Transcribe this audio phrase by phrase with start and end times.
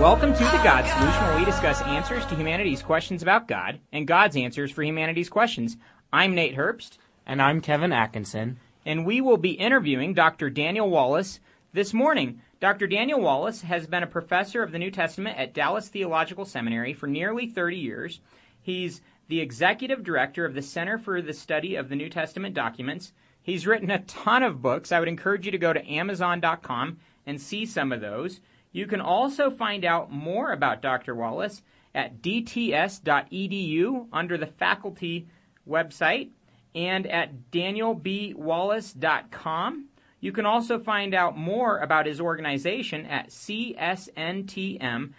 [0.00, 4.08] Welcome to the God Solution, where we discuss answers to humanity's questions about God and
[4.08, 5.76] God's answers for humanity's questions.
[6.12, 6.98] I'm Nate Herbst.
[7.24, 8.58] And I'm Kevin Atkinson.
[8.84, 10.50] And we will be interviewing Dr.
[10.50, 11.38] Daniel Wallace
[11.72, 12.42] this morning.
[12.58, 12.88] Dr.
[12.88, 17.06] Daniel Wallace has been a professor of the New Testament at Dallas Theological Seminary for
[17.06, 18.20] nearly 30 years.
[18.60, 23.12] He's the executive director of the Center for the Study of the New Testament Documents.
[23.40, 24.90] He's written a ton of books.
[24.90, 28.40] I would encourage you to go to Amazon.com and see some of those.
[28.74, 31.14] You can also find out more about Dr.
[31.14, 31.62] Wallace
[31.94, 35.28] at dts.edu under the faculty
[35.66, 36.30] website
[36.74, 39.88] and at danielbwallace.com.
[40.18, 45.14] You can also find out more about his organization at csntm.org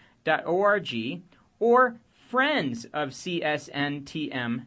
[1.60, 4.66] or friends of csntm.org.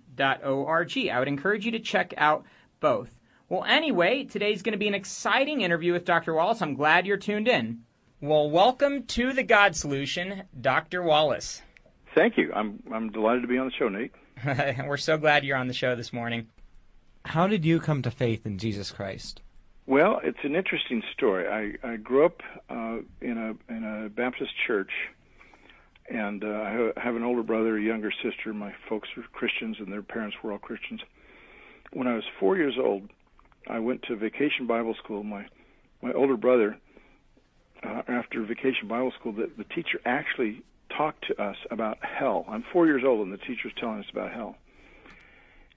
[1.13, 2.47] I would encourage you to check out
[2.81, 3.15] both.
[3.51, 6.33] Well, anyway, today's going to be an exciting interview with Dr.
[6.33, 6.63] Wallace.
[6.63, 7.83] I'm glad you're tuned in.
[8.21, 11.05] Well, welcome to the God Solution, Dr.
[11.05, 11.63] Wallace.
[12.17, 12.53] Thank you.
[12.53, 14.11] I'm I'm delighted to be on the show, Nate.
[14.85, 16.49] We're so glad you're on the show this morning.
[17.27, 19.41] How did you come to faith in Jesus Christ?
[19.87, 21.47] Well, it's an interesting story.
[21.47, 24.91] I, I grew up uh, in a in a Baptist church,
[26.11, 28.53] and uh, I have an older brother, a younger sister.
[28.53, 31.03] My folks were Christians, and their parents were all Christians.
[31.93, 33.11] When I was four years old,
[33.69, 35.23] I went to vacation Bible school.
[35.23, 35.47] My
[36.03, 36.79] my older brother
[37.83, 40.63] uh, after vacation Bible school that the teacher actually
[40.97, 42.45] talked to us about hell.
[42.49, 44.57] I'm four years old, and the teacher's telling us about hell.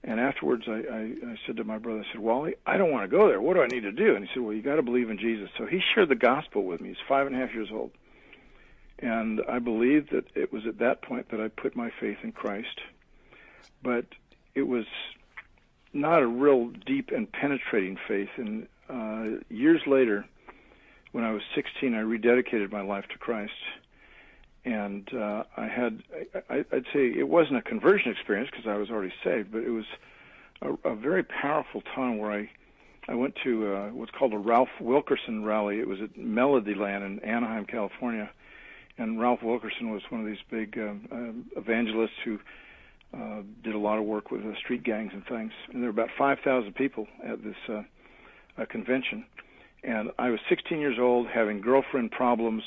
[0.04, 3.08] And afterwards, I, I, I said to my brother, I said, Wally, I don't want
[3.08, 3.40] to go there.
[3.40, 4.16] What do I need to do?
[4.16, 5.48] And he said, Well, you got to believe in Jesus.
[5.56, 6.88] So he shared the gospel with me.
[6.88, 7.92] He's five and a half years old.
[8.98, 12.32] And I believe that it was at that point that I put my faith in
[12.32, 12.80] Christ.
[13.82, 14.06] But
[14.54, 14.86] it was
[15.92, 18.30] not a real deep and penetrating faith.
[18.36, 20.26] And uh, years later,
[21.12, 23.52] when I was 16, I rededicated my life to Christ,
[24.64, 26.02] and uh, I had
[26.48, 29.70] I, I'd say it wasn't a conversion experience because I was already saved, but it
[29.70, 29.84] was
[30.62, 32.50] a, a very powerful time where I
[33.08, 35.80] I went to uh, what's called a Ralph Wilkerson rally.
[35.80, 38.30] It was at Melodyland in Anaheim, California,
[38.96, 41.08] and Ralph Wilkerson was one of these big um,
[41.56, 42.38] uh, evangelists who
[43.12, 45.52] uh, did a lot of work with uh, street gangs and things.
[45.72, 47.82] And there were about 5,000 people at this uh,
[48.56, 49.24] uh, convention
[49.84, 52.62] and I was 16 years old, having girlfriend problems,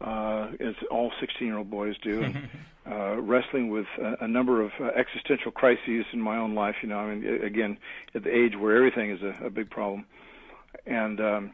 [0.00, 2.48] uh, as all 16-year-old boys do, and
[2.90, 6.76] uh, wrestling with a, a number of uh, existential crises in my own life.
[6.82, 7.78] You know, I mean, again,
[8.14, 10.04] at the age where everything is a, a big problem,
[10.86, 11.52] and um,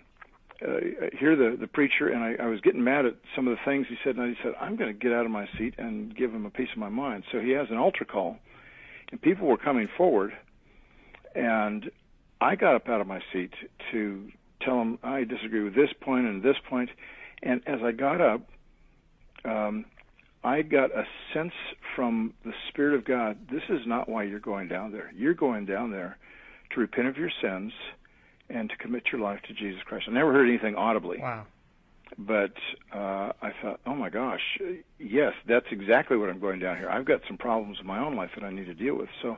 [0.67, 3.57] uh, I hear the the preacher, and I, I was getting mad at some of
[3.57, 5.75] the things he said, and I said, I'm going to get out of my seat
[5.79, 7.25] and give him a piece of my mind.
[7.31, 8.39] So he has an altar call,
[9.11, 10.33] and people were coming forward,
[11.35, 11.91] and
[12.41, 13.53] I got up out of my seat
[13.93, 16.91] to tell them I disagree with this point and this point.
[17.43, 18.43] And as I got up,
[19.45, 19.87] um,
[20.43, 21.05] I got a
[21.35, 21.53] sense
[21.95, 25.13] from the Spirit of God this is not why you're going down there.
[25.15, 26.17] You're going down there
[26.75, 27.73] to repent of your sins
[28.49, 30.07] and to commit your life to Jesus Christ.
[30.09, 31.19] I never heard anything audibly.
[31.19, 31.47] Wow.
[32.19, 32.55] But
[32.93, 34.41] uh, I thought, oh my gosh,
[34.99, 36.89] yes, that's exactly what I'm going down here.
[36.91, 39.09] I've got some problems in my own life that I need to deal with.
[39.23, 39.37] So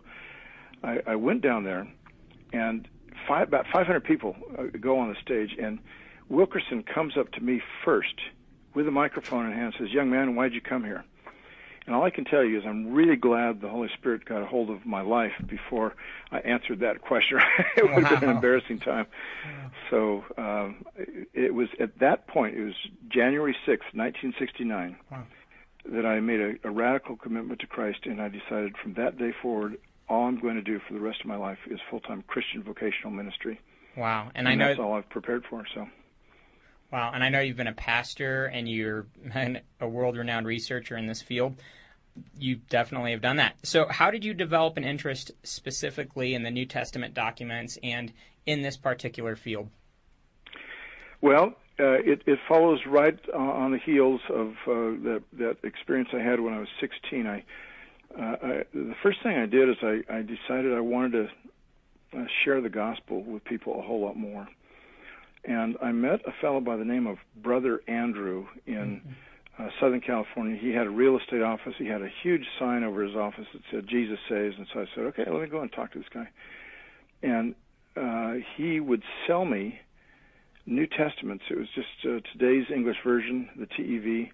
[0.83, 1.87] I, I went down there,
[2.53, 2.89] and
[3.27, 5.79] five, about 500 people uh, go on the stage, and
[6.29, 8.15] Wilkerson comes up to me first
[8.75, 11.05] with a microphone in hand and says, Young man, why'd you come here?
[11.87, 14.47] And all I can tell you is I'm really glad the Holy Spirit got a
[14.47, 15.95] hold of my life before
[16.31, 17.41] I answered that question.
[17.77, 19.07] it would have been an embarrassing time.
[19.91, 20.87] So um,
[21.35, 22.75] it was at that point, it was
[23.09, 25.25] January 6th, 1969, wow.
[25.87, 29.35] that I made a, a radical commitment to Christ, and I decided from that day
[29.43, 29.77] forward
[30.09, 33.11] all I'm going to do for the rest of my life is full-time Christian vocational
[33.11, 33.61] ministry.
[33.97, 35.65] Wow, and, and I know that's all I've prepared for.
[35.75, 35.87] So.
[36.93, 39.07] Wow, and I know you've been a pastor and you're
[39.81, 41.57] a world-renowned researcher in this field.
[42.39, 43.55] You definitely have done that.
[43.63, 48.13] So, how did you develop an interest specifically in the New Testament documents and
[48.45, 49.71] in this particular field?
[51.23, 56.19] Well, uh, it, it, follows right on the heels of uh, that, that experience I
[56.19, 57.27] had when I was 16.
[57.27, 57.45] I
[58.19, 62.25] uh, I, the first thing I did is I, I decided I wanted to uh,
[62.45, 64.47] share the gospel with people a whole lot more.
[65.45, 69.63] And I met a fellow by the name of Brother Andrew in mm-hmm.
[69.63, 70.57] uh, Southern California.
[70.61, 71.75] He had a real estate office.
[71.79, 74.85] He had a huge sign over his office that said "Jesus saves." And so I
[74.95, 76.29] said, "Okay, let me go and talk to this guy."
[77.23, 77.55] And
[77.97, 79.81] uh, he would sell me
[80.67, 81.45] New Testaments.
[81.51, 84.31] It was just uh, today's English version, the TEV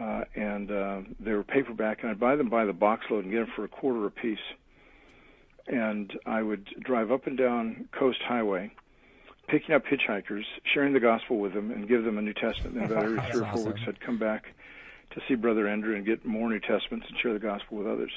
[0.00, 3.32] uh, and uh, they were paperback, and I'd buy them by the box load and
[3.32, 4.38] get them for a quarter a piece.
[5.66, 8.72] And I would drive up and down Coast Highway,
[9.46, 12.76] picking up hitchhikers, sharing the gospel with them, and give them a New Testament.
[12.76, 13.66] And about every three or four awesome.
[13.66, 14.46] weeks, I'd come back
[15.10, 18.12] to see Brother Andrew and get more New Testaments and share the gospel with others.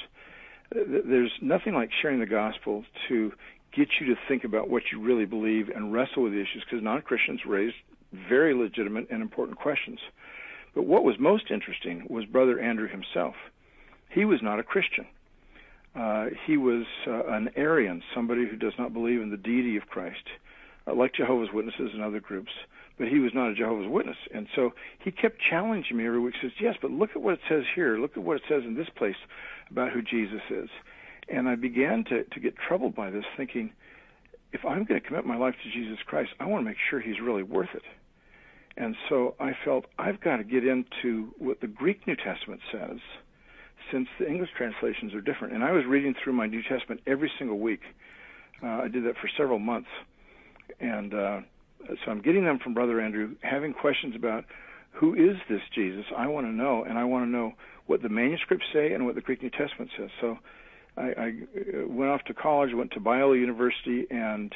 [0.72, 3.32] There's nothing like sharing the gospel to
[3.72, 6.82] get you to think about what you really believe and wrestle with the issues because
[6.82, 7.74] non Christians raise
[8.12, 9.98] very legitimate and important questions.
[10.74, 13.34] But what was most interesting was Brother Andrew himself.
[14.10, 15.06] He was not a Christian.
[15.94, 19.86] Uh, he was uh, an Arian, somebody who does not believe in the deity of
[19.86, 20.24] Christ,
[20.86, 22.50] uh, like Jehovah's Witnesses and other groups.
[22.98, 26.34] But he was not a Jehovah's Witness, and so he kept challenging me every week.
[26.40, 27.98] Says, "Yes, but look at what it says here.
[27.98, 29.16] Look at what it says in this place
[29.70, 30.68] about who Jesus is."
[31.28, 33.72] And I began to to get troubled by this, thinking,
[34.52, 37.00] if I'm going to commit my life to Jesus Christ, I want to make sure
[37.00, 37.82] He's really worth it.
[38.76, 42.98] And so I felt I've got to get into what the Greek New Testament says,
[43.92, 45.54] since the English translations are different.
[45.54, 47.80] And I was reading through my New Testament every single week.
[48.62, 49.88] Uh, I did that for several months.
[50.80, 51.40] And uh,
[51.88, 54.44] so I'm getting them from Brother Andrew, having questions about
[54.92, 56.04] who is this Jesus?
[56.16, 57.52] I want to know, and I want to know
[57.86, 60.08] what the manuscripts say and what the Greek New Testament says.
[60.20, 60.38] So
[60.96, 64.54] I, I uh, went off to college, went to Biola University, and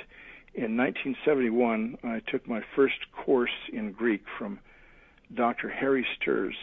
[0.59, 4.59] in 1971, I took my first course in Greek from
[5.33, 5.69] Dr.
[5.69, 6.57] Harry Sturz.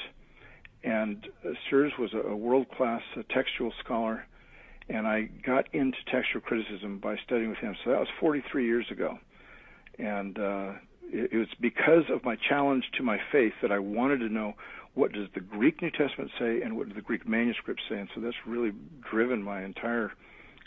[0.83, 4.25] And uh, Sturz was a, world-class uh, textual scholar,
[4.89, 7.73] and I got into textual criticism by studying with him.
[7.85, 9.17] So that was 43 years ago.
[9.97, 14.17] And uh, it, it was because of my challenge to my faith that I wanted
[14.17, 14.55] to know
[14.93, 17.97] what does the Greek New Testament say and what do the Greek manuscripts say.
[17.97, 18.73] And so that's really
[19.09, 20.11] driven my entire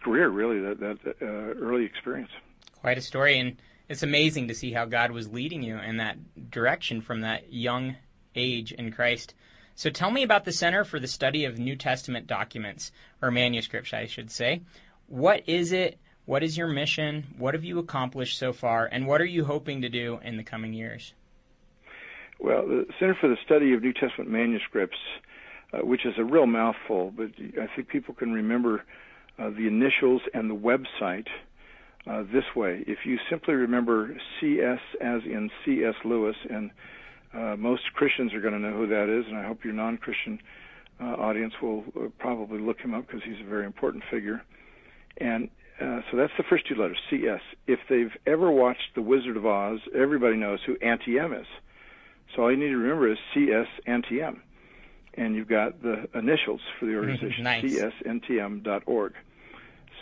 [0.03, 1.27] career, really, that, that uh,
[1.61, 2.31] early experience.
[2.81, 3.57] Quite a story, and
[3.89, 7.97] it's amazing to see how God was leading you in that direction from that young
[8.35, 9.35] age in Christ.
[9.75, 12.93] So tell me about the Center for the Study of New Testament Documents,
[13.23, 14.63] or manuscripts, I should say.
[15.07, 15.99] What is it?
[16.25, 17.35] What is your mission?
[17.39, 18.87] What have you accomplished so far?
[18.91, 21.15] And what are you hoping to do in the coming years?
[22.39, 24.99] Well, the Center for the Study of New Testament Manuscripts,
[25.73, 28.85] uh, which is a real mouthful, but I think people can remember
[29.39, 31.27] uh, the initials and the website
[32.09, 32.85] uh, this way.
[32.87, 35.95] If you simply remember CS as in C.S.
[36.05, 36.71] Lewis, and
[37.35, 40.41] uh, most Christians are going to know who that is, and I hope your non-Christian
[41.01, 44.43] uh, audience will uh, probably look him up because he's a very important figure.
[45.19, 45.51] And
[45.81, 47.41] uh, so that's the first two letters, CS.
[47.67, 51.47] If they've ever watched The Wizard of Oz, everybody knows who Auntie M is.
[52.35, 54.43] So all you need to remember is CS Auntie Em.
[55.15, 57.65] And you've got the initials for the organization, nice.
[57.65, 59.15] csntm.org.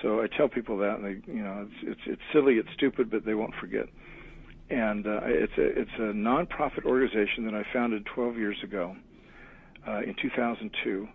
[0.02, 3.10] So I tell people that, and they, you know, it's it's, it's silly, it's stupid,
[3.10, 3.86] but they won't forget.
[4.68, 8.96] And uh, it's a it's a nonprofit organization that I founded 12 years ago,
[9.86, 11.08] uh, in 2002,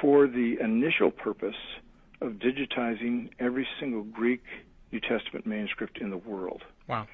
[0.00, 1.56] for the initial purpose
[2.20, 4.42] of digitizing every single Greek
[4.92, 6.62] New Testament manuscript in the world.
[6.88, 7.06] Wow.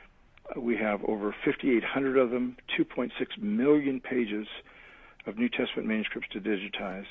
[0.54, 3.10] Uh, we have over 5,800 of them, 2.6
[3.40, 4.46] million pages
[5.26, 7.06] of New Testament manuscripts to digitize.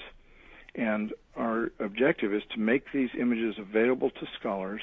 [0.78, 4.82] And our objective is to make these images available to scholars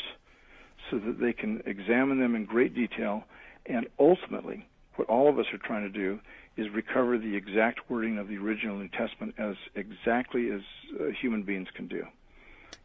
[0.91, 3.25] so that they can examine them in great detail.
[3.67, 6.21] And ultimately, what all of us are trying to do
[6.57, 10.63] is recover the exact wording of the original New Testament as exactly as
[11.01, 12.05] uh, human beings can do.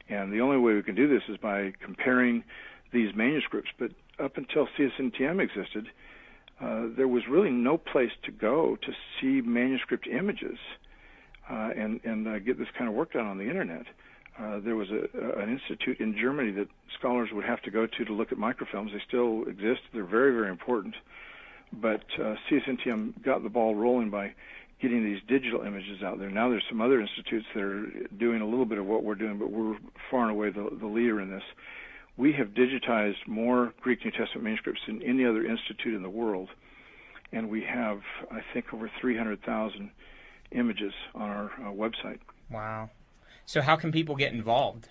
[0.08, 2.44] And the only way we can do this is by comparing
[2.92, 3.72] these manuscripts.
[3.78, 5.88] But up until CSNTM existed,
[6.62, 10.58] uh, there was really no place to go to see manuscript images
[11.50, 13.86] uh, and and uh, get this kind of work done on the internet.
[14.40, 18.06] Uh, there was a, an institute in Germany that scholars would have to go to
[18.06, 18.92] to look at microfilms.
[18.94, 19.82] They still exist.
[19.94, 20.96] They're very very important.
[21.72, 24.34] But uh, CSNTM got the ball rolling by
[24.82, 26.30] getting these digital images out there.
[26.30, 27.86] Now there's some other institutes that are
[28.18, 29.78] doing a little bit of what we're doing, but we're
[30.10, 31.44] far and away the, the leader in this.
[32.18, 36.50] We have digitized more Greek New Testament manuscripts than any other institute in the world,
[37.32, 38.00] and we have,
[38.32, 39.92] I think, over 300,000
[40.52, 42.20] images on our uh, website.
[42.50, 42.90] Wow.
[43.46, 44.88] So how can people get involved?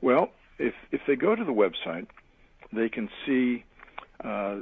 [0.00, 2.06] Well, if if they go to the website,
[2.72, 3.64] they can see
[4.24, 4.58] uh,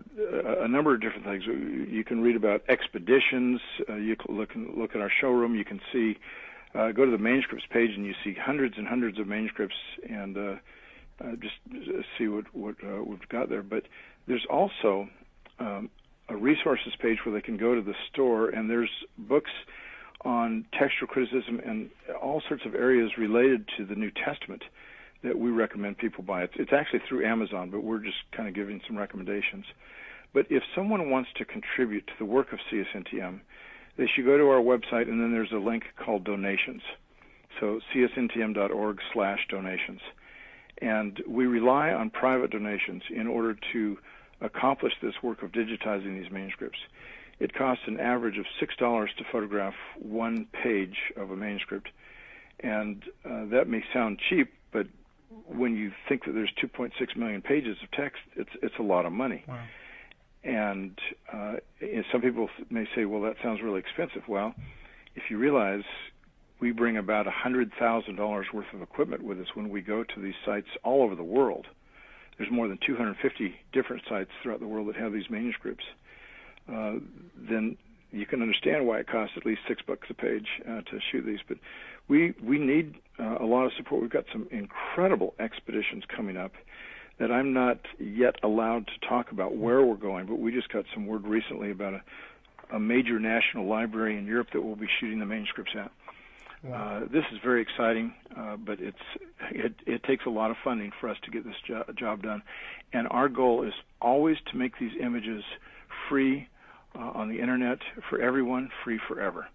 [0.61, 1.45] a number of different things.
[1.47, 3.61] You can read about expeditions.
[3.89, 5.55] Uh, you can look look at our showroom.
[5.55, 6.19] You can see
[6.75, 9.77] uh, go to the manuscripts page and you see hundreds and hundreds of manuscripts
[10.09, 10.57] and uh,
[11.21, 11.55] uh, just
[12.19, 13.63] see what what uh, we've got there.
[13.63, 13.85] But
[14.27, 15.09] there's also
[15.59, 15.91] um,
[16.29, 19.51] a resources page where they can go to the store and there's books
[20.25, 21.89] on textual criticism and
[22.21, 24.63] all sorts of areas related to the New Testament
[25.23, 26.43] that we recommend people buy.
[26.43, 29.65] It's, it's actually through Amazon, but we're just kind of giving some recommendations.
[30.35, 33.41] But if someone wants to contribute to the work of CSNTM,
[33.97, 36.83] they should go to our website, and then there's a link called donations.
[37.61, 40.01] So csntm.org slash donations.
[40.83, 43.97] And we rely on private donations in order to
[44.47, 46.79] accomplish this work of digitizing these manuscripts.
[47.39, 51.89] it costs an average of six dollars to photograph one page of a manuscript,
[52.61, 54.87] and uh, that may sound cheap, but
[55.47, 59.13] when you think that there's 2.6 million pages of text, it's it's a lot of
[59.13, 59.45] money.
[59.47, 59.65] Wow.
[60.45, 60.99] And
[61.33, 61.57] uh,
[62.13, 64.55] some people may say, "Well, that sounds really expensive." Well,
[65.17, 65.83] if you realize
[66.61, 70.69] we bring about $100,000 worth of equipment with us when we go to these sites
[70.83, 71.67] all over the world.
[72.39, 75.85] There's more than 250 different sites throughout the world that have these manuscripts.
[76.71, 76.95] Uh,
[77.37, 77.77] then
[78.13, 81.25] you can understand why it costs at least six bucks a page uh, to shoot
[81.25, 81.41] these.
[81.47, 81.59] But
[82.09, 84.03] we we need uh, a lot of support.
[84.03, 86.53] We've got some incredible expeditions coming up
[87.19, 90.27] that I'm not yet allowed to talk about where we're going.
[90.27, 92.03] But we just got some word recently about a
[92.73, 95.91] a major national library in Europe that we'll be shooting the manuscripts at.
[96.63, 96.75] Wow.
[96.75, 98.99] Uh, this is very exciting, uh, but it's
[99.51, 102.43] it, it takes a lot of funding for us to get this jo- job done,
[102.93, 105.45] and our goal is always to make these images
[106.09, 106.49] free
[106.99, 109.49] uh, on the internet for everyone, free forever.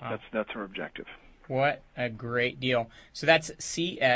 [0.00, 0.10] Wow.
[0.10, 1.06] That's that's our objective.
[1.48, 2.90] What a great deal!
[3.12, 4.12] So that's csntm.org.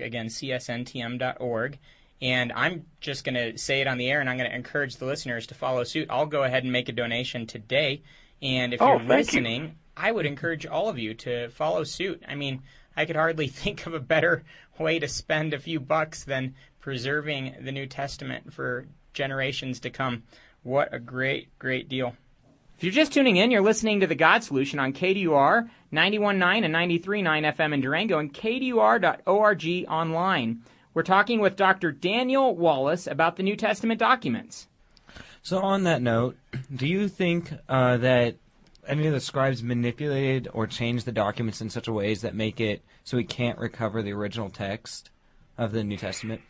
[0.00, 1.78] Again, csntm.org.
[2.20, 4.96] And I'm just going to say it on the air, and I'm going to encourage
[4.96, 6.06] the listeners to follow suit.
[6.08, 8.02] I'll go ahead and make a donation today.
[8.40, 9.70] And if oh, you're listening, you.
[9.96, 12.22] I would encourage all of you to follow suit.
[12.26, 12.62] I mean,
[12.96, 14.44] I could hardly think of a better
[14.78, 20.24] way to spend a few bucks than preserving the New Testament for generations to come.
[20.62, 22.16] What a great, great deal.
[22.76, 26.74] If you're just tuning in, you're listening to The God Solution on KDUR 91.9 and
[26.74, 30.62] 93.9 FM in Durango and KDUR.org online.
[30.94, 31.92] We're talking with Dr.
[31.92, 34.66] Daniel Wallace about the New Testament documents.
[35.42, 36.36] So, on that note,
[36.74, 38.36] do you think uh, that
[38.86, 42.60] any of the scribes manipulated or changed the documents in such a ways that make
[42.60, 45.10] it so we can't recover the original text
[45.56, 46.40] of the New Testament?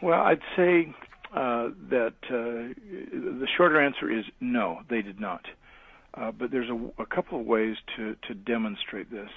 [0.00, 0.94] Well, I'd say
[1.34, 2.74] uh, that uh,
[3.12, 5.44] the shorter answer is no, they did not.
[6.14, 9.30] Uh, but there's a, a, couple of ways to, to demonstrate this.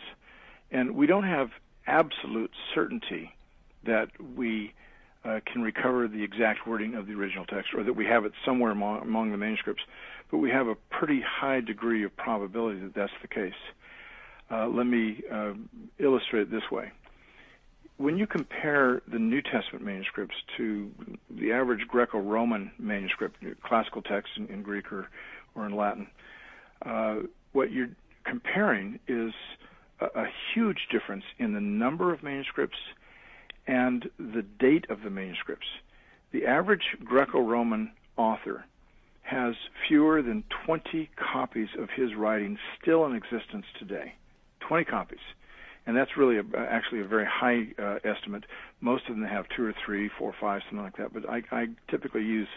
[0.71, 1.49] And we don't have
[1.85, 3.35] absolute certainty
[3.83, 4.73] that we
[5.25, 8.31] uh, can recover the exact wording of the original text or that we have it
[8.45, 9.83] somewhere among, among, the manuscripts,
[10.31, 13.53] but we have a pretty high degree of probability that that's the case.
[14.49, 15.53] Uh, let me uh,
[15.99, 16.91] illustrate it this way.
[17.97, 20.89] When you compare the New Testament manuscripts to
[21.29, 25.07] the average Greco Roman manuscript, classical text in, in Greek or,
[25.53, 26.07] or in Latin,
[26.83, 27.17] uh,
[27.51, 27.89] what you're
[28.23, 29.33] comparing is
[29.99, 32.77] a, a huge difference in the number of manuscripts
[33.67, 35.67] and the date of the manuscripts.
[36.31, 38.65] The average Greco Roman author
[39.21, 39.55] has
[39.87, 44.13] fewer than 20 copies of his writings still in existence today.
[44.67, 45.19] 20 copies.
[45.85, 48.45] And that's really a, actually a very high uh, estimate.
[48.81, 51.13] Most of them have two or three, four, five, something like that.
[51.13, 52.47] But I, I typically use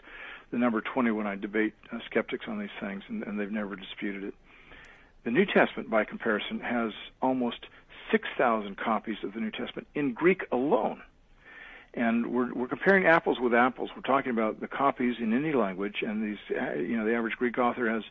[0.50, 3.76] the number 20 when I debate uh, skeptics on these things, and, and they've never
[3.76, 4.34] disputed it.
[5.24, 6.92] The New Testament, by comparison, has
[7.22, 7.66] almost
[8.12, 11.02] 6,000 copies of the New Testament in Greek alone.
[11.96, 13.90] And we're, we're comparing apples with apples.
[13.94, 17.34] We're talking about the copies in any language, and these, uh, you know, the average
[17.36, 18.02] Greek author has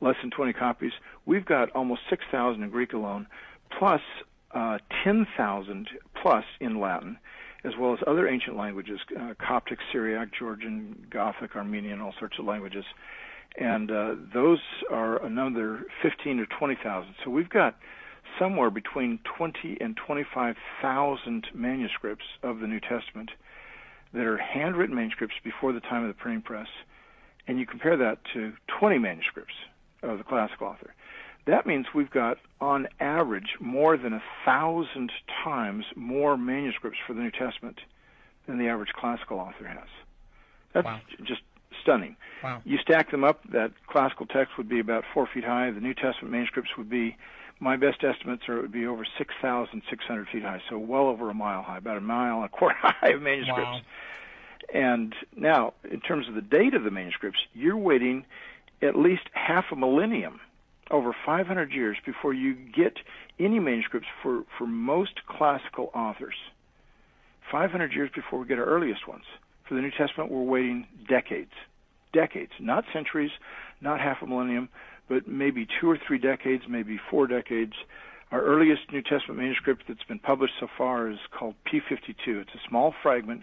[0.00, 0.92] less than 20 copies.
[1.26, 3.26] We've got almost 6,000 in Greek alone,
[3.76, 4.00] plus
[4.52, 5.88] uh, 10,000
[6.22, 7.18] plus in Latin,
[7.64, 12.44] as well as other ancient languages, uh, Coptic, Syriac, Georgian, Gothic, Armenian, all sorts of
[12.44, 12.84] languages.
[13.56, 14.60] And uh, those
[14.90, 17.14] are another 15 or 20,000.
[17.24, 17.76] So we've got
[18.38, 23.30] somewhere between 20 and 25,000 manuscripts of the New Testament
[24.12, 26.68] that are handwritten manuscripts before the time of the printing press,
[27.46, 29.54] and you compare that to 20 manuscripts
[30.02, 30.94] of the classical author.
[31.46, 35.12] That means we've got, on average, more than a thousand
[35.44, 37.80] times more manuscripts for the New Testament
[38.46, 39.88] than the average classical author has.
[40.72, 41.00] That's wow.
[41.24, 41.42] just
[41.82, 42.16] stunning.
[42.42, 42.62] Wow.
[42.64, 45.70] You stack them up, that classical text would be about four feet high.
[45.70, 47.16] The New Testament manuscripts would be
[47.60, 51.34] my best estimates are it would be over 6,600 feet high, so well over a
[51.34, 53.60] mile high, about a mile and a quarter high of manuscripts.
[53.60, 53.80] Wow.
[54.72, 58.24] And now, in terms of the date of the manuscripts, you're waiting
[58.82, 60.40] at least half a millennium,
[60.90, 62.98] over 500 years, before you get
[63.38, 66.34] any manuscripts for, for most classical authors.
[67.50, 69.24] 500 years before we get our earliest ones.
[69.68, 71.52] For the New Testament, we're waiting decades.
[72.12, 73.30] Decades, not centuries,
[73.80, 74.68] not half a millennium,
[75.08, 77.74] but maybe two or three decades, maybe four decades.
[78.32, 82.40] Our earliest New Testament manuscript that's been published so far is called P52.
[82.40, 83.42] It's a small fragment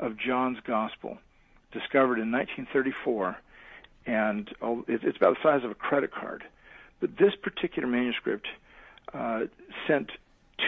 [0.00, 1.18] of John's Gospel,
[1.72, 3.36] discovered in 1934,
[4.06, 4.50] and
[4.88, 6.44] it's about the size of a credit card.
[7.00, 8.46] But this particular manuscript
[9.14, 9.42] uh,
[9.86, 10.10] sent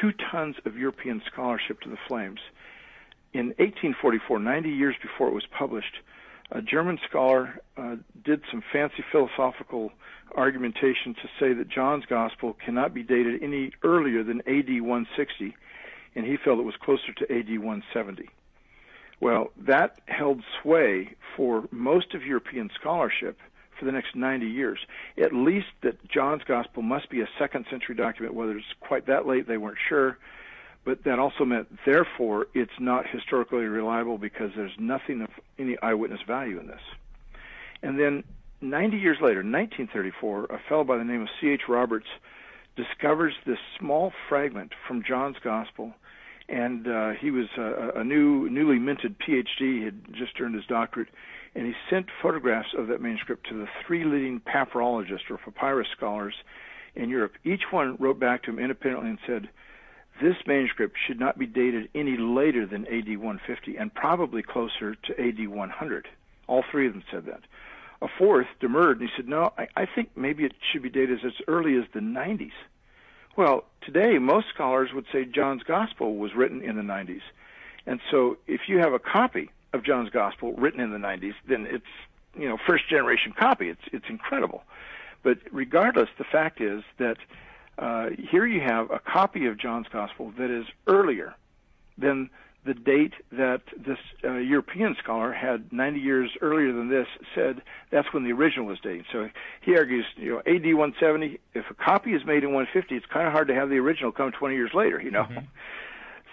[0.00, 2.40] two tons of European scholarship to the flames.
[3.33, 5.97] In 1844, 90 years before it was published,
[6.50, 9.92] a German scholar uh, did some fancy philosophical
[10.36, 15.56] argumentation to say that John's Gospel cannot be dated any earlier than AD 160,
[16.14, 18.28] and he felt it was closer to AD 170.
[19.20, 23.38] Well, that held sway for most of European scholarship
[23.78, 24.78] for the next 90 years.
[25.16, 28.34] At least that John's Gospel must be a second century document.
[28.34, 30.18] Whether it's quite that late, they weren't sure.
[30.84, 36.20] But that also meant, therefore, it's not historically reliable because there's nothing of any eyewitness
[36.26, 36.82] value in this.
[37.82, 38.24] And then
[38.60, 41.62] 90 years later, 1934, a fellow by the name of C.H.
[41.68, 42.06] Roberts
[42.76, 45.94] discovers this small fragment from John's Gospel
[46.48, 49.78] and uh, he was a, a new, newly minted PhD.
[49.78, 51.08] He had just earned his doctorate,
[51.54, 56.34] and he sent photographs of that manuscript to the three leading papyrologists or papyrus scholars
[56.94, 57.32] in Europe.
[57.44, 59.48] Each one wrote back to him independently and said,
[60.21, 65.21] "This manuscript should not be dated any later than AD 150, and probably closer to
[65.21, 66.09] AD 100."
[66.47, 67.40] All three of them said that.
[68.02, 71.25] A fourth demurred, and he said, "No, I, I think maybe it should be dated
[71.25, 72.52] as early as the 90s."
[73.37, 77.23] Well, today most scholars would say John's Gospel was written in the 90s.
[77.87, 81.66] And so if you have a copy of John's Gospel written in the 90s, then
[81.68, 81.85] it's,
[82.38, 83.68] you know, first generation copy.
[83.68, 84.62] It's it's incredible.
[85.23, 87.16] But regardless, the fact is that
[87.78, 91.35] uh, here you have a copy of John's Gospel that is earlier
[91.99, 92.31] than
[92.64, 98.12] the date that this uh, European scholar had 90 years earlier than this said that's
[98.12, 99.04] when the original was dated.
[99.12, 99.28] So
[99.61, 101.38] he argues, you know, AD 170.
[101.52, 104.12] If a copy is made in 150, it's kind of hard to have the original
[104.12, 105.00] come 20 years later.
[105.00, 105.25] You know.
[105.25, 105.45] Mm-hmm.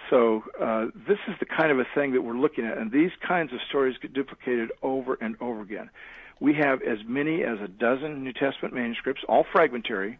[0.10, 3.12] So uh, this is the kind of a thing that we're looking at, and these
[3.26, 5.90] kinds of stories get duplicated over and over again.
[6.42, 10.18] We have as many as a dozen New Testament manuscripts, all fragmentary,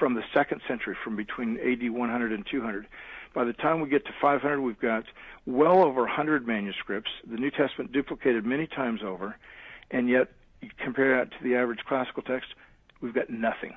[0.00, 2.86] from the second century, from between AD 100 and 200
[3.34, 5.04] by the time we get to 500, we've got
[5.46, 9.36] well over 100 manuscripts, the New Testament duplicated many times over,
[9.90, 10.28] and yet
[10.60, 12.48] you compare that to the average classical text,
[13.00, 13.74] we've got nothing.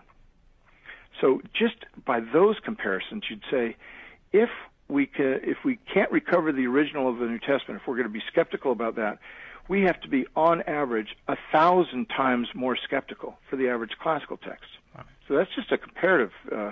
[1.22, 3.76] So just by those comparisons, you'd say,
[4.32, 4.50] if
[4.88, 8.08] we can, if we can't recover the original of the New Testament, if we're going
[8.08, 9.20] to be skeptical about that,
[9.70, 14.38] we have to be on average a thousand times more skeptical for the average classical
[14.38, 14.66] text.
[15.28, 16.72] So that's just a comparative uh,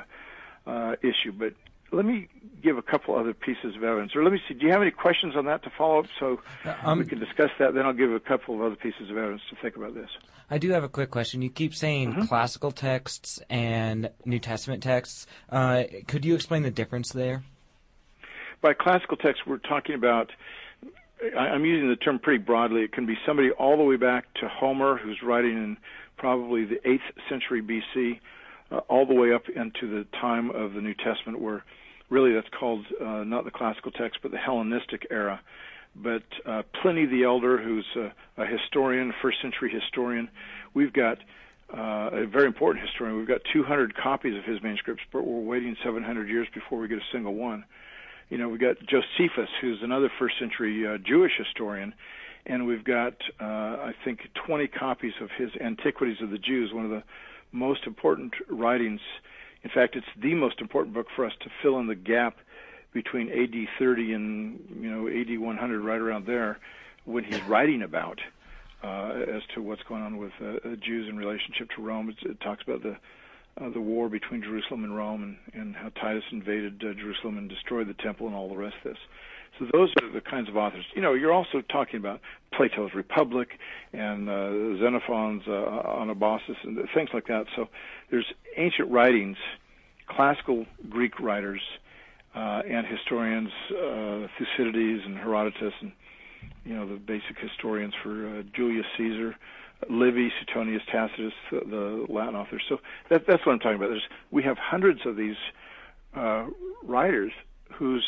[0.68, 1.32] uh, issue.
[1.32, 1.54] But
[1.92, 2.28] let me
[2.62, 4.16] give a couple other pieces of evidence.
[4.16, 6.40] Or let me see, do you have any questions on that to follow up so
[6.66, 7.74] uh, um, we can discuss that?
[7.74, 10.10] Then I'll give a couple of other pieces of evidence to think about this.
[10.50, 11.42] I do have a quick question.
[11.42, 12.24] You keep saying mm-hmm.
[12.24, 15.28] classical texts and New Testament texts.
[15.50, 17.44] Uh, could you explain the difference there?
[18.62, 20.32] By classical text, we're talking about.
[21.38, 22.82] I'm using the term pretty broadly.
[22.82, 25.78] It can be somebody all the way back to Homer, who's writing in
[26.18, 28.20] probably the 8th century BC,
[28.72, 31.64] uh, all the way up into the time of the New Testament, where
[32.10, 35.42] really that's called uh, not the classical text, but the Hellenistic era.
[35.96, 40.30] But uh, Pliny the Elder, who's a, a historian, first century historian,
[40.74, 41.18] we've got
[41.76, 43.18] uh, a very important historian.
[43.18, 46.98] We've got 200 copies of his manuscripts, but we're waiting 700 years before we get
[46.98, 47.66] a single one.
[48.30, 51.94] You know, we've got Josephus, who's another first century uh, Jewish historian,
[52.46, 56.86] and we've got, uh, I think, 20 copies of his Antiquities of the Jews, one
[56.86, 57.04] of the
[57.52, 59.02] most important writings
[59.64, 62.38] in fact, it's the most important book for us to fill in the gap
[62.94, 66.60] between AD 30 and you know AD 100, right around there,
[67.06, 68.20] when he's writing about
[68.84, 72.10] uh, as to what's going on with uh, uh Jews in relationship to Rome.
[72.10, 72.98] It's, it talks about the
[73.58, 77.50] uh, the war between Jerusalem and Rome, and, and how Titus invaded uh, Jerusalem and
[77.50, 79.02] destroyed the temple, and all the rest of this.
[79.62, 80.86] So those are the kinds of authors.
[80.96, 82.20] You know, you're also talking about
[82.52, 83.50] Plato's Republic
[83.94, 87.46] and uh, Xenophon's uh, Anabasis and things like that.
[87.56, 87.68] So
[88.10, 88.26] there's
[88.58, 89.38] ancient writings,
[90.10, 91.62] classical Greek writers,
[92.34, 95.92] uh, and historians, uh, Thucydides and Herodotus, and
[96.66, 99.36] you know the basic historians for uh, Julius Caesar,
[99.92, 102.64] Livy, Suetonius, Tacitus, the Latin authors.
[102.68, 102.78] So
[103.12, 103.90] that, that's what I'm talking about.
[103.90, 105.36] There's, we have hundreds of these
[106.16, 106.48] uh,
[106.84, 107.32] writers
[107.72, 108.06] whose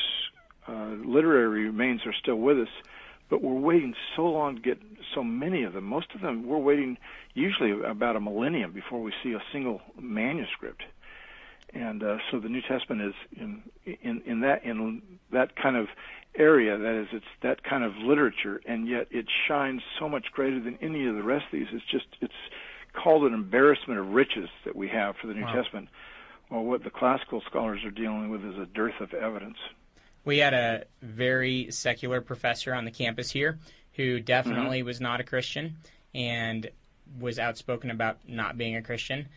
[0.67, 2.69] uh, literary remains are still with us,
[3.29, 4.79] but we're waiting so long to get
[5.13, 5.85] so many of them.
[5.85, 6.97] Most of them we're waiting
[7.33, 10.83] usually about a millennium before we see a single manuscript.
[11.73, 15.87] And uh, so the New Testament is in in in that in that kind of
[16.35, 16.77] area.
[16.77, 20.77] That is, it's that kind of literature, and yet it shines so much greater than
[20.81, 21.67] any of the rest of these.
[21.71, 22.33] It's just it's
[22.93, 25.53] called an embarrassment of riches that we have for the New wow.
[25.53, 25.89] Testament.
[26.51, 29.57] Well, what the classical scholars are dealing with is a dearth of evidence.
[30.25, 33.59] We had a very secular professor on the campus here
[33.93, 34.87] who definitely mm-hmm.
[34.87, 35.77] was not a Christian
[36.13, 36.69] and
[37.19, 39.27] was outspoken about not being a Christian.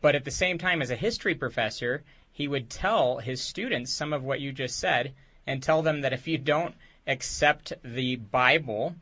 [0.00, 4.12] But at the same time, as a history professor, he would tell his students some
[4.12, 5.14] of what you just said
[5.46, 6.74] and tell them that if you don't
[7.06, 8.94] accept the Bible,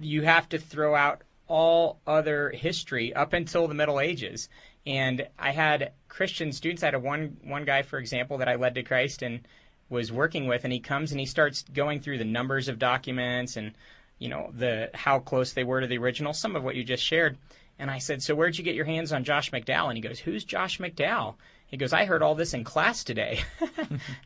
[0.00, 4.48] you have to throw out all other history up until the Middle Ages.
[4.86, 6.82] And I had Christian students.
[6.82, 9.46] I had a one one guy, for example, that I led to Christ and
[9.88, 13.56] was working with, and he comes and he starts going through the numbers of documents
[13.56, 13.72] and
[14.18, 16.32] you know the how close they were to the original.
[16.32, 17.36] Some of what you just shared.
[17.78, 20.18] And I said, "So where'd you get your hands on Josh McDowell?" And he goes,
[20.18, 21.34] "Who's Josh McDowell?"
[21.66, 23.40] He goes, "I heard all this in class today."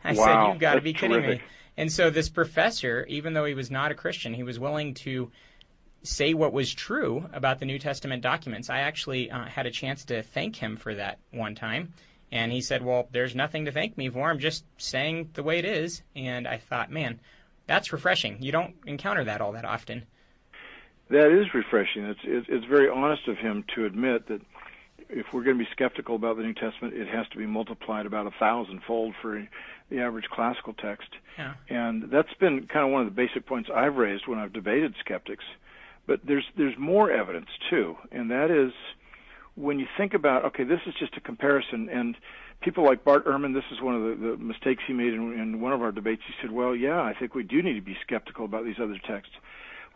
[0.04, 1.40] I wow, said, "You've got to be kidding terrific.
[1.40, 1.46] me."
[1.76, 5.30] And so this professor, even though he was not a Christian, he was willing to
[6.02, 8.70] say what was true about the New Testament documents.
[8.70, 11.92] I actually uh, had a chance to thank him for that one time.
[12.32, 14.30] And he said, Well, there's nothing to thank me for.
[14.30, 16.02] I'm just saying the way it is.
[16.14, 17.20] And I thought, man,
[17.66, 18.40] that's refreshing.
[18.40, 20.04] You don't encounter that all that often.
[21.10, 22.04] That is refreshing.
[22.04, 24.40] It's, it's, it's very honest of him to admit that
[25.08, 28.06] if we're going to be skeptical about the New Testament, it has to be multiplied
[28.06, 29.46] about a thousandfold for
[29.90, 31.08] the average classical text.
[31.36, 31.54] Yeah.
[31.68, 34.94] And that's been kind of one of the basic points I've raised when I've debated
[35.00, 35.44] skeptics.
[36.06, 38.72] But there's there's more evidence too, and that is
[39.54, 42.16] when you think about okay, this is just a comparison, and
[42.60, 45.60] people like Bart Ehrman, this is one of the, the mistakes he made in, in
[45.60, 46.22] one of our debates.
[46.26, 48.98] He said, "Well, yeah, I think we do need to be skeptical about these other
[49.06, 49.34] texts."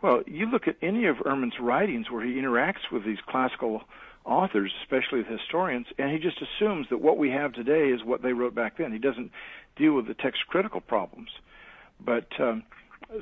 [0.01, 3.83] Well, you look at any of Ehrman's writings where he interacts with these classical
[4.25, 8.21] authors, especially the historians, and he just assumes that what we have today is what
[8.21, 8.91] they wrote back then.
[8.91, 9.31] He doesn't
[9.75, 11.29] deal with the text critical problems.
[12.03, 12.63] But um,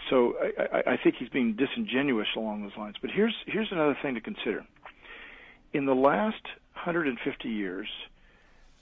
[0.10, 2.96] so I, I think he's being disingenuous along those lines.
[3.02, 4.66] But here's here's another thing to consider.
[5.74, 6.44] In the last
[6.76, 7.88] 150 years,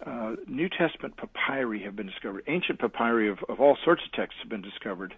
[0.06, 2.44] uh, New Testament papyri have been discovered.
[2.48, 5.14] Ancient papyri of, of all sorts of texts have been discovered.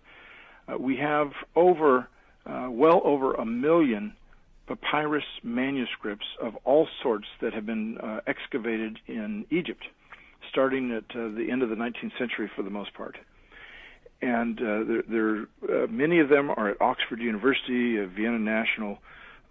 [0.67, 2.07] Uh, we have over,
[2.45, 4.13] uh, well over a million
[4.67, 9.83] papyrus manuscripts of all sorts that have been uh, excavated in Egypt,
[10.51, 13.17] starting at uh, the end of the 19th century for the most part
[14.21, 18.99] and uh, there, there many of them are at Oxford University, Vienna National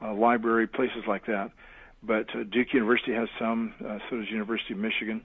[0.01, 1.51] Library, places like that.
[2.03, 5.23] But uh, Duke University has some, uh, so does University of Michigan,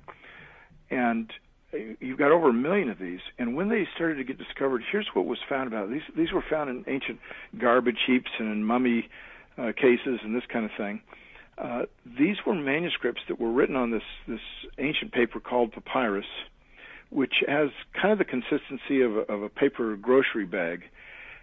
[0.92, 1.32] and
[1.74, 3.20] uh, you've got over a million of these.
[3.40, 5.92] And when they started to get discovered, here's what was found about it.
[5.92, 6.16] these.
[6.16, 7.20] These were found in ancient
[7.58, 9.10] garbage heaps and in mummy
[9.58, 11.02] uh, cases and this kind of thing.
[11.58, 14.42] Uh, these were manuscripts that were written on this this
[14.78, 16.28] ancient paper called papyrus
[17.10, 20.84] which has kind of the consistency of a, of a paper grocery bag.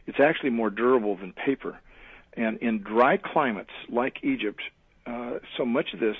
[0.07, 1.79] It's actually more durable than paper.
[2.35, 4.61] And in dry climates like Egypt,
[5.57, 6.17] so much of this,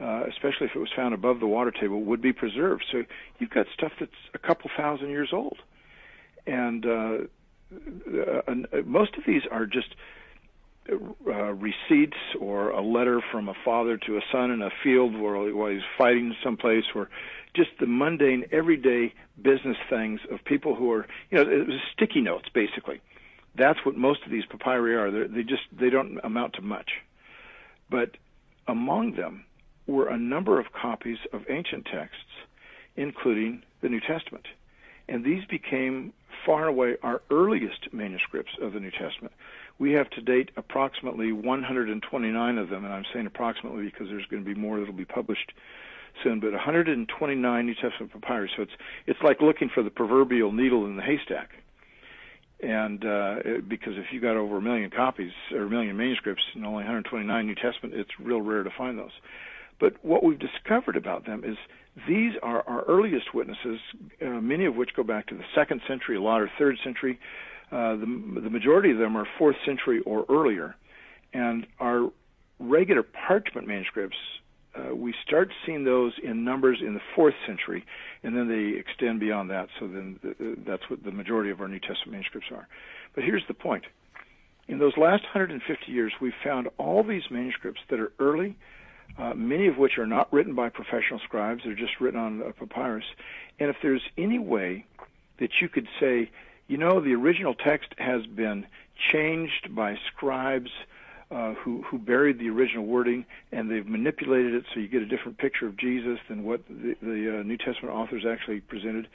[0.00, 2.84] uh, especially if it was found above the water table, would be preserved.
[2.90, 3.04] So
[3.38, 5.58] you've got stuff that's a couple thousand years old.
[6.46, 7.18] And uh,
[7.72, 8.52] uh,
[8.84, 9.94] most of these are just
[10.90, 10.94] uh,
[11.52, 15.70] receipts or a letter from a father to a son in a field where, while
[15.70, 17.08] he's fighting someplace, or
[17.54, 22.20] just the mundane, everyday business things of people who are, you know, it was sticky
[22.20, 23.00] notes basically.
[23.54, 25.10] That's what most of these papyri are.
[25.10, 26.90] They're, they just they don't amount to much,
[27.92, 28.16] but
[28.66, 29.44] among them
[29.86, 32.32] were a number of copies of ancient texts,
[32.96, 34.46] including the New Testament,
[35.08, 36.12] and these became
[36.46, 39.32] far away our earliest manuscripts of the New Testament.
[39.78, 44.42] We have to date approximately 129 of them, and I'm saying approximately because there's going
[44.42, 45.52] to be more that will be published
[46.22, 46.40] soon.
[46.40, 48.52] But 129 New Testament papyrus.
[48.56, 48.72] So it's
[49.06, 51.50] it's like looking for the proverbial needle in the haystack.
[52.62, 56.42] And uh, it, because if you got over a million copies or a million manuscripts
[56.54, 59.10] and only 129 New Testament, it's real rare to find those.
[59.80, 61.56] But what we've discovered about them is
[62.06, 63.80] these are our earliest witnesses,
[64.24, 67.18] uh, many of which go back to the second century, a lot are third century.
[67.72, 70.76] Uh, the, the majority of them are fourth century or earlier.
[71.34, 72.10] And our
[72.60, 74.16] regular parchment manuscripts,
[74.74, 77.84] uh, we start seeing those in numbers in the fourth century,
[78.22, 79.68] and then they extend beyond that.
[79.78, 82.66] So then the, that's what the majority of our New Testament manuscripts are.
[83.14, 83.84] But here's the point.
[84.68, 88.56] In those last 150 years, we've found all these manuscripts that are early,
[89.18, 91.62] uh, many of which are not written by professional scribes.
[91.64, 93.04] They're just written on a papyrus.
[93.58, 94.86] And if there's any way
[95.38, 96.30] that you could say,
[96.68, 98.66] you know, the original text has been
[99.10, 100.70] changed by scribes
[101.32, 105.06] uh, who who buried the original wording, and they've manipulated it so you get a
[105.06, 109.08] different picture of Jesus than what the, the uh, New Testament authors actually presented.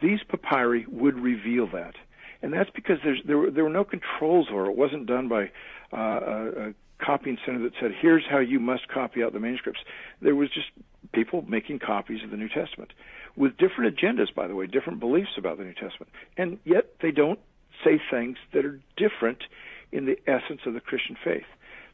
[0.00, 1.94] These papyri would reveal that,
[2.42, 4.70] and that's because there's there were there were no controls over it.
[4.70, 5.50] It wasn't done by
[5.92, 9.80] uh, a, a copying center that said, "Here's how you must copy out the manuscripts."
[10.20, 10.66] There was just
[11.12, 12.92] people making copies of the New Testament
[13.36, 17.12] with different agendas, by the way, different beliefs about the New Testament, and yet they
[17.12, 17.38] don't
[17.84, 19.44] say things that are different
[19.92, 21.46] in the essence of the Christian faith.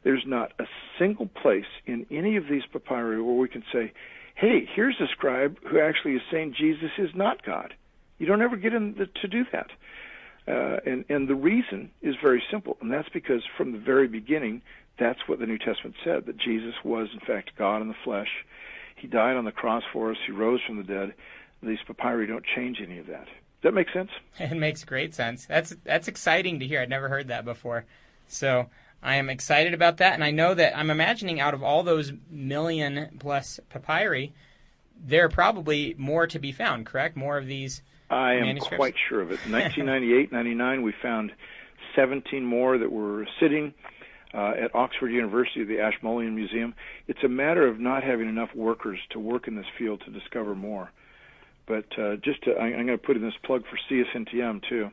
[0.04, 0.64] There's not a
[0.98, 3.92] single place in any of these papyri where we can say,
[4.34, 7.74] "Hey, here's a scribe who actually is saying Jesus is not God."
[8.18, 9.70] You don't ever get him to do that.
[10.46, 14.62] Uh, and, and the reason is very simple, and that's because from the very beginning,
[14.98, 18.28] that's what the New Testament said that Jesus was, in fact, God in the flesh.
[18.96, 21.14] He died on the cross for us, He rose from the dead.
[21.62, 23.26] These papyri don't change any of that.
[23.60, 24.10] Does that make sense?
[24.38, 25.46] It makes great sense.
[25.46, 26.80] That's that's exciting to hear.
[26.80, 27.84] I'd never heard that before.
[28.28, 28.68] So
[29.02, 32.12] I am excited about that, and I know that I'm imagining out of all those
[32.30, 34.32] million plus papyri,
[35.00, 36.86] there are probably more to be found.
[36.86, 37.16] Correct?
[37.16, 39.40] More of these I am quite sure of it.
[39.46, 41.32] In 1998, 99, we found
[41.94, 43.74] 17 more that were sitting
[44.34, 46.74] uh, at Oxford University, the Ashmolean Museum.
[47.06, 50.54] It's a matter of not having enough workers to work in this field to discover
[50.54, 50.90] more.
[51.68, 54.90] But uh, just to, I, I'm going to put in this plug for CSNTM too.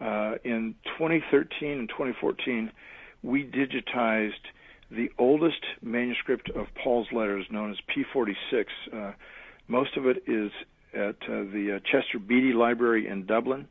[0.00, 2.70] Uh, in 2013 and 2014,
[3.22, 4.32] we digitized
[4.90, 8.64] the oldest manuscript of Paul's letters, known as P46.
[8.92, 9.12] Uh,
[9.68, 10.50] most of it is
[10.92, 13.66] at uh, the uh, Chester Beatty Library in Dublin,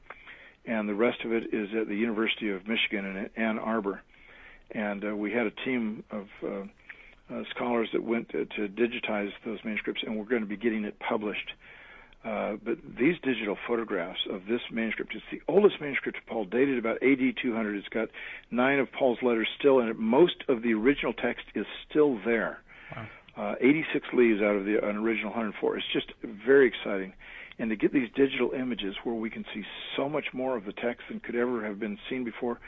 [0.65, 4.01] and the rest of it is at the University of Michigan in Ann Arbor.
[4.71, 9.59] And uh, we had a team of uh, scholars that went to, to digitize those
[9.63, 11.51] manuscripts, and we're going to be getting it published.
[12.23, 16.77] Uh, but these digital photographs of this manuscript, it's the oldest manuscript of Paul, dated
[16.77, 17.75] about AD 200.
[17.75, 18.09] It's got
[18.49, 19.99] nine of Paul's letters still in it.
[19.99, 22.61] Most of the original text is still there.
[22.95, 25.77] Wow uh, 86 leaves out of the an original 104.
[25.77, 27.13] It's just very exciting,
[27.57, 29.63] and to get these digital images where we can see
[29.95, 32.59] so much more of the text than could ever have been seen before,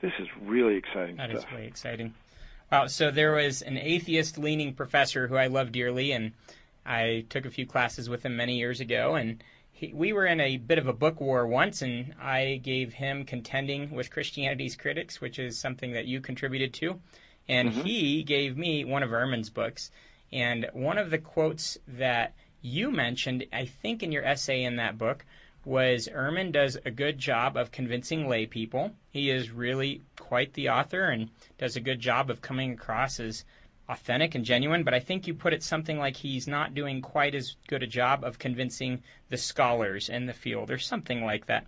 [0.00, 1.16] this is really exciting.
[1.16, 1.44] That stuff.
[1.44, 2.14] is really exciting.
[2.70, 2.86] Wow.
[2.86, 6.32] So there was an atheist-leaning professor who I love dearly, and
[6.84, 10.40] I took a few classes with him many years ago, and he, we were in
[10.40, 15.20] a bit of a book war once, and I gave him contending with Christianity's critics,
[15.20, 17.00] which is something that you contributed to,
[17.48, 17.82] and mm-hmm.
[17.82, 19.90] he gave me one of Ehrman's books.
[20.32, 24.96] And one of the quotes that you mentioned, I think, in your essay in that
[24.96, 25.24] book,
[25.64, 28.92] was Ehrman does a good job of convincing lay people.
[29.10, 33.44] He is really quite the author and does a good job of coming across as
[33.92, 37.34] authentic and genuine, but I think you put it something like he's not doing quite
[37.34, 41.66] as good a job of convincing the scholars in the field or something like that.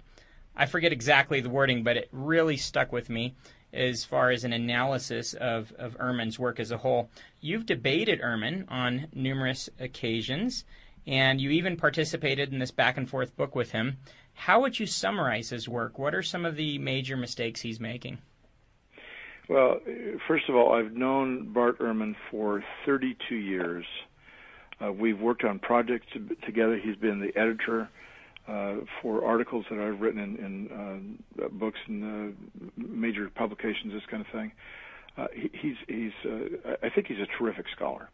[0.56, 3.34] I forget exactly the wording, but it really stuck with me
[3.72, 7.10] as far as an analysis of, of Ehrman's work as a whole.
[7.40, 10.64] You've debated Ehrman on numerous occasions,
[11.06, 13.98] and you even participated in this back and forth book with him.
[14.32, 15.98] How would you summarize his work?
[15.98, 18.18] What are some of the major mistakes he's making?
[19.48, 19.78] Well,
[20.26, 23.84] first of all, I've known Bart Ehrman for 32 years.
[24.82, 26.06] Uh, we've worked on projects
[26.46, 26.78] together.
[26.82, 27.90] He's been the editor
[28.48, 34.02] uh, for articles that I've written in, in uh, books and uh, major publications, this
[34.10, 34.52] kind of thing.
[35.16, 38.08] Uh, he, he's he's uh, I think he's a terrific scholar.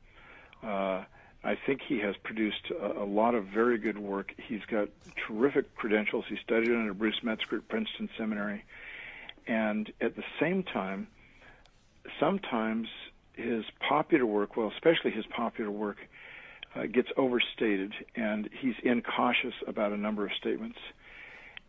[1.42, 4.34] I think he has produced a, a lot of very good work.
[4.46, 4.88] He's got
[5.26, 6.26] terrific credentials.
[6.28, 8.62] He studied under Bruce Metzger at Princeton Seminary,
[9.46, 11.08] and at the same time,
[12.20, 12.86] sometimes
[13.32, 15.96] his popular work, well, especially his popular work,
[16.76, 20.78] uh, gets overstated, and he's incautious about a number of statements.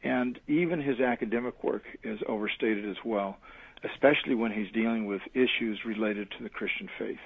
[0.03, 3.37] And even his academic work is overstated as well,
[3.83, 7.19] especially when he's dealing with issues related to the Christian faith.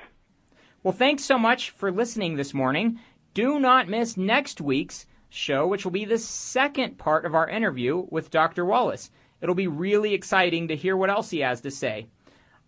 [0.83, 2.99] Well, thanks so much for listening this morning.
[3.33, 8.05] Do not miss next week's show, which will be the second part of our interview
[8.09, 8.63] with Dr.
[8.65, 9.09] Wallace.
[9.41, 12.07] It'll be really exciting to hear what else he has to say.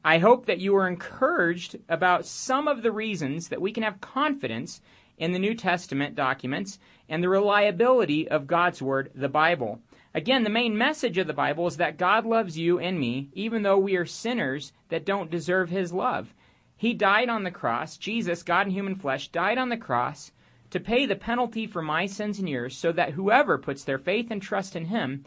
[0.08, 4.00] I hope that you are encouraged about some of the reasons that we can have
[4.00, 4.80] confidence
[5.18, 9.82] in the New Testament documents and the reliability of God's Word, the Bible.
[10.16, 13.64] Again, the main message of the Bible is that God loves you and me, even
[13.64, 16.34] though we are sinners that don't deserve His love.
[16.78, 17.98] He died on the cross.
[17.98, 20.32] Jesus, God in human flesh, died on the cross
[20.70, 24.32] to pay the penalty for my sins and yours so that whoever puts their faith
[24.32, 25.26] and trust in Him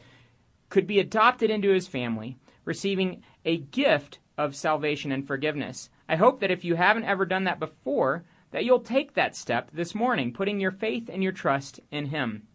[0.71, 5.91] could be adopted into His family, receiving a gift of salvation and forgiveness.
[6.09, 9.71] I hope that if you haven't ever done that before, that you'll take that step
[9.73, 12.47] this morning, putting your faith and your trust in Him.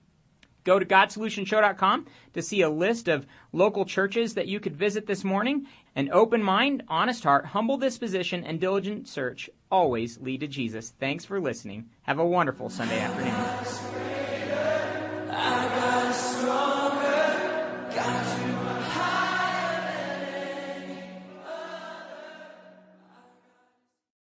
[0.65, 5.23] Go to GodSolutionShow.com to see a list of local churches that you could visit this
[5.23, 5.67] morning.
[5.95, 10.89] An open mind, honest heart, humble disposition, and diligent search always lead to Jesus.
[10.99, 11.89] Thanks for listening.
[12.01, 14.04] Have a wonderful Sunday afternoon.